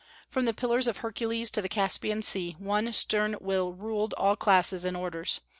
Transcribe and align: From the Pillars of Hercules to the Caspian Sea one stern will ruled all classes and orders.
From 0.27 0.45
the 0.45 0.53
Pillars 0.55 0.87
of 0.87 0.97
Hercules 0.97 1.51
to 1.51 1.61
the 1.61 1.69
Caspian 1.69 2.23
Sea 2.23 2.55
one 2.57 2.91
stern 2.91 3.35
will 3.39 3.73
ruled 3.73 4.13
all 4.13 4.35
classes 4.35 4.83
and 4.83 4.97
orders. 4.97 5.41